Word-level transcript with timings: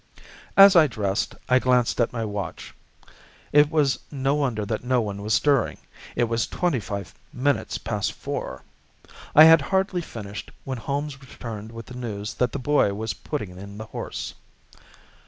As 0.57 0.75
I 0.75 0.87
dressed 0.87 1.35
I 1.47 1.59
glanced 1.59 2.01
at 2.01 2.11
my 2.11 2.25
watch. 2.25 2.73
It 3.51 3.69
was 3.69 3.99
no 4.09 4.33
wonder 4.33 4.65
that 4.65 4.83
no 4.83 4.99
one 4.99 5.21
was 5.21 5.35
stirring. 5.35 5.77
It 6.15 6.23
was 6.23 6.47
twenty 6.47 6.79
five 6.79 7.13
minutes 7.31 7.77
past 7.77 8.13
four. 8.13 8.63
I 9.35 9.43
had 9.43 9.61
hardly 9.61 10.01
finished 10.01 10.49
when 10.63 10.79
Holmes 10.79 11.21
returned 11.21 11.71
with 11.71 11.85
the 11.85 11.93
news 11.93 12.33
that 12.33 12.51
the 12.51 12.57
boy 12.57 12.95
was 12.95 13.13
putting 13.13 13.59
in 13.59 13.77
the 13.77 13.85
horse. 13.93 14.33